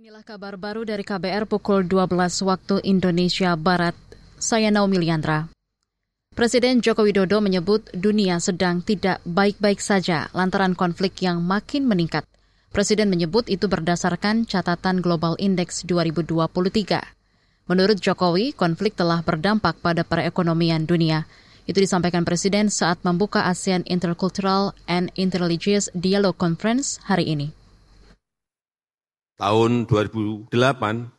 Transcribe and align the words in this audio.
Inilah 0.00 0.24
kabar 0.24 0.56
baru 0.56 0.88
dari 0.88 1.04
KBR 1.04 1.44
pukul 1.44 1.84
12 1.84 2.16
waktu 2.48 2.80
Indonesia 2.88 3.52
Barat. 3.52 3.92
Saya 4.40 4.72
Naomi 4.72 4.96
Liandra. 4.96 5.52
Presiden 6.32 6.80
Joko 6.80 7.04
Widodo 7.04 7.44
menyebut 7.44 7.84
dunia 7.92 8.40
sedang 8.40 8.80
tidak 8.80 9.20
baik-baik 9.28 9.76
saja 9.76 10.32
lantaran 10.32 10.72
konflik 10.72 11.20
yang 11.20 11.44
makin 11.44 11.84
meningkat. 11.84 12.24
Presiden 12.72 13.12
menyebut 13.12 13.44
itu 13.52 13.68
berdasarkan 13.68 14.48
catatan 14.48 15.04
Global 15.04 15.36
Index 15.36 15.84
2023. 15.84 17.68
Menurut 17.68 18.00
Jokowi, 18.00 18.56
konflik 18.56 18.96
telah 18.96 19.20
berdampak 19.20 19.84
pada 19.84 20.00
perekonomian 20.00 20.88
dunia. 20.88 21.28
Itu 21.68 21.76
disampaikan 21.76 22.24
Presiden 22.24 22.72
saat 22.72 23.04
membuka 23.04 23.44
ASEAN 23.44 23.84
Intercultural 23.84 24.72
and 24.88 25.12
Interreligious 25.20 25.92
Dialogue 25.92 26.40
Conference 26.40 26.96
hari 27.04 27.36
ini 27.36 27.59
tahun 29.40 29.88
2008 29.88 30.52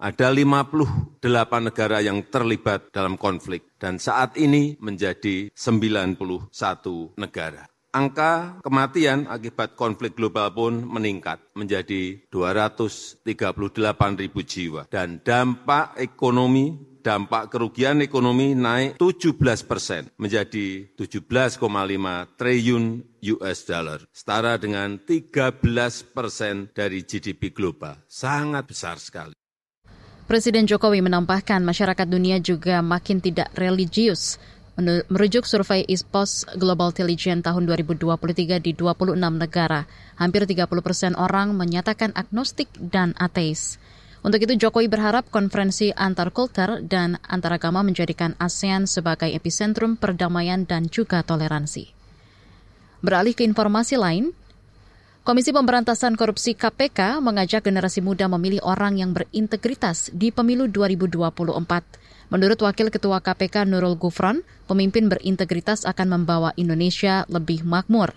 ada 0.00 0.28
58 0.32 1.20
negara 1.68 2.00
yang 2.00 2.24
terlibat 2.32 2.88
dalam 2.88 3.20
konflik 3.20 3.76
dan 3.76 4.00
saat 4.00 4.40
ini 4.40 4.80
menjadi 4.80 5.52
91 5.52 6.16
negara. 7.20 7.68
Angka 7.96 8.60
kematian 8.60 9.24
akibat 9.24 9.72
konflik 9.72 10.20
global 10.20 10.52
pun 10.52 10.84
meningkat 10.84 11.40
menjadi 11.56 12.28
238 12.28 13.24
ribu 14.20 14.40
jiwa 14.44 14.84
dan 14.92 15.24
dampak 15.24 15.96
ekonomi 15.96 16.76
dampak 17.06 17.54
kerugian 17.54 18.02
ekonomi 18.02 18.58
naik 18.58 18.98
17 18.98 19.38
persen 19.62 20.10
menjadi 20.18 20.90
17,5 20.98 21.62
triliun 22.34 22.84
US 23.38 23.58
dollar, 23.62 24.02
setara 24.10 24.58
dengan 24.58 24.98
13 24.98 25.62
persen 26.10 26.66
dari 26.74 27.06
GDP 27.06 27.54
global. 27.54 27.94
Sangat 28.10 28.66
besar 28.66 28.98
sekali. 28.98 29.38
Presiden 30.26 30.66
Jokowi 30.66 31.06
menambahkan 31.06 31.62
masyarakat 31.62 32.10
dunia 32.10 32.42
juga 32.42 32.82
makin 32.82 33.22
tidak 33.22 33.54
religius. 33.54 34.42
Merujuk 35.08 35.46
survei 35.46 35.86
ISPOS 35.88 36.58
Global 36.58 36.90
Intelligence 36.92 37.46
tahun 37.46 37.64
2023 37.70 38.60
di 38.60 38.76
26 38.76 39.16
negara, 39.16 39.86
hampir 40.18 40.44
30 40.44 40.68
persen 40.82 41.14
orang 41.16 41.54
menyatakan 41.54 42.10
agnostik 42.12 42.68
dan 42.76 43.14
ateis. 43.16 43.78
Untuk 44.26 44.42
itu 44.42 44.58
Jokowi 44.58 44.90
berharap 44.90 45.30
konferensi 45.30 45.94
antar 45.94 46.34
kultur 46.34 46.82
dan 46.82 47.14
antaragama 47.30 47.86
menjadikan 47.86 48.34
ASEAN 48.42 48.90
sebagai 48.90 49.30
epicentrum 49.30 49.94
perdamaian 49.94 50.66
dan 50.66 50.90
juga 50.90 51.22
toleransi. 51.22 51.94
Beralih 53.06 53.38
ke 53.38 53.46
informasi 53.46 53.94
lain, 53.94 54.34
Komisi 55.22 55.54
Pemberantasan 55.54 56.18
Korupsi 56.18 56.58
KPK 56.58 57.22
mengajak 57.22 57.66
generasi 57.66 58.02
muda 58.02 58.26
memilih 58.26 58.62
orang 58.66 58.98
yang 58.98 59.14
berintegritas 59.14 60.10
di 60.10 60.34
pemilu 60.34 60.70
2024. 60.70 62.30
Menurut 62.30 62.58
Wakil 62.58 62.90
Ketua 62.90 63.22
KPK 63.22 63.62
Nurul 63.66 63.94
Gufron, 63.94 64.42
pemimpin 64.66 65.06
berintegritas 65.06 65.86
akan 65.86 66.18
membawa 66.18 66.50
Indonesia 66.58 67.26
lebih 67.30 67.62
makmur. 67.62 68.10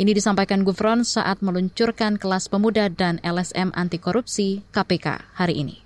Ini 0.00 0.16
disampaikan 0.16 0.64
Gufron 0.64 1.04
saat 1.04 1.44
meluncurkan 1.44 2.16
kelas 2.16 2.48
pemuda 2.48 2.88
dan 2.88 3.20
LSM 3.20 3.68
anti 3.76 4.00
korupsi 4.00 4.64
KPK 4.72 5.36
hari 5.36 5.60
ini. 5.60 5.76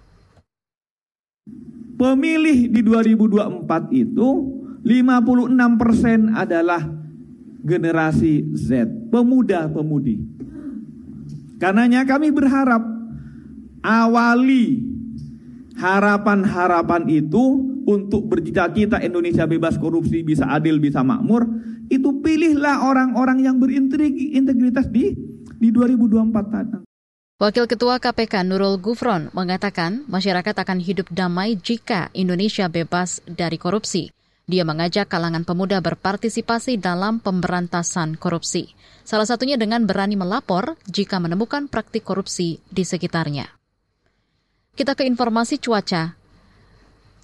Pemilih 1.99 2.71
di 2.71 2.79
2024 2.87 3.91
itu 3.91 4.29
56 4.87 5.83
persen 5.83 6.31
adalah 6.31 6.87
generasi 7.67 8.55
Z, 8.55 8.87
pemuda-pemudi. 9.11 10.23
Karenanya 11.59 12.07
kami 12.07 12.31
berharap 12.31 12.87
awali 13.83 14.95
harapan-harapan 15.75 17.03
itu 17.11 17.75
untuk 17.83 18.31
bercita-cita 18.31 19.03
Indonesia 19.03 19.43
bebas 19.43 19.75
korupsi, 19.75 20.23
bisa 20.23 20.47
adil, 20.47 20.79
bisa 20.79 21.03
makmur, 21.03 21.51
itu 21.89 22.21
pilihlah 22.21 22.85
orang-orang 22.85 23.45
yang 23.45 23.57
berintegritas 23.61 24.89
di 24.89 25.15
di 25.59 25.69
2024 25.73 26.53
tadi. 26.53 26.77
Wakil 27.35 27.67
Ketua 27.67 27.99
KPK 27.99 28.47
Nurul 28.47 28.79
Gufron 28.79 29.29
mengatakan 29.35 30.07
masyarakat 30.07 30.55
akan 30.55 30.79
hidup 30.79 31.11
damai 31.11 31.59
jika 31.59 32.09
Indonesia 32.15 32.71
bebas 32.71 33.21
dari 33.27 33.59
korupsi. 33.59 34.15
Dia 34.47 34.63
mengajak 34.63 35.11
kalangan 35.11 35.43
pemuda 35.43 35.81
berpartisipasi 35.81 36.79
dalam 36.79 37.19
pemberantasan 37.19 38.21
korupsi. 38.21 38.77
Salah 39.03 39.27
satunya 39.27 39.59
dengan 39.59 39.83
berani 39.83 40.15
melapor 40.15 40.79
jika 40.87 41.19
menemukan 41.19 41.67
praktik 41.67 42.07
korupsi 42.07 42.61
di 42.71 42.85
sekitarnya. 42.87 43.51
Kita 44.79 44.95
ke 44.95 45.03
informasi 45.03 45.59
cuaca. 45.59 46.15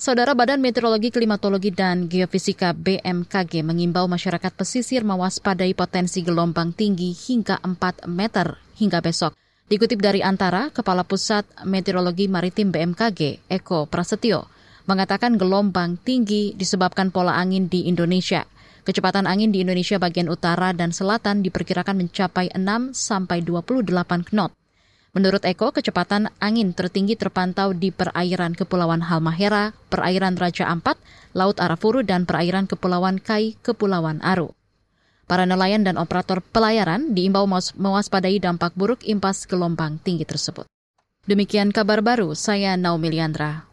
Saudara 0.01 0.33
Badan 0.33 0.65
Meteorologi, 0.65 1.13
Klimatologi, 1.13 1.69
dan 1.77 2.09
Geofisika 2.09 2.73
BMKG 2.73 3.61
mengimbau 3.61 4.09
masyarakat 4.09 4.49
pesisir 4.57 5.05
mewaspadai 5.05 5.77
potensi 5.77 6.25
gelombang 6.25 6.73
tinggi 6.73 7.13
hingga 7.13 7.61
4 7.61 8.09
meter 8.09 8.57
hingga 8.81 9.05
besok. 9.05 9.37
Dikutip 9.69 10.01
dari 10.01 10.25
Antara, 10.25 10.73
Kepala 10.73 11.05
Pusat 11.05 11.69
Meteorologi 11.69 12.33
Maritim 12.33 12.73
BMKG, 12.73 13.45
Eko 13.53 13.85
Prasetyo, 13.93 14.49
mengatakan 14.89 15.37
gelombang 15.37 16.01
tinggi 16.01 16.57
disebabkan 16.57 17.13
pola 17.13 17.37
angin 17.37 17.69
di 17.69 17.85
Indonesia. 17.85 18.49
Kecepatan 18.89 19.29
angin 19.29 19.53
di 19.53 19.61
Indonesia 19.61 20.01
bagian 20.01 20.33
utara 20.33 20.73
dan 20.73 20.97
selatan 20.97 21.45
diperkirakan 21.45 22.09
mencapai 22.09 22.49
6 22.57 22.97
sampai 22.97 23.45
28 23.45 24.33
knot. 24.33 24.57
Menurut 25.11 25.43
Eko, 25.43 25.75
kecepatan 25.75 26.31
angin 26.39 26.71
tertinggi 26.71 27.19
terpantau 27.19 27.75
di 27.75 27.91
perairan 27.91 28.55
Kepulauan 28.55 29.03
Halmahera, 29.03 29.75
perairan 29.91 30.39
Raja 30.39 30.71
Ampat, 30.71 31.03
Laut 31.35 31.59
Arafuru, 31.59 32.07
dan 32.07 32.31
perairan 32.31 32.71
Kepulauan 32.71 33.19
Kai, 33.19 33.59
Kepulauan 33.59 34.23
Aru. 34.23 34.55
Para 35.31 35.47
nelayan 35.47 35.87
dan 35.87 35.99
operator 35.99 36.43
pelayaran 36.43 37.15
diimbau 37.15 37.47
mewaspadai 37.79 38.43
dampak 38.43 38.75
buruk 38.75 39.07
impas 39.07 39.47
gelombang 39.47 40.03
tinggi 40.03 40.27
tersebut. 40.27 40.67
Demikian 41.27 41.71
kabar 41.71 42.03
baru, 42.03 42.35
saya 42.35 42.75
Naomi 42.75 43.15
Liandra. 43.15 43.70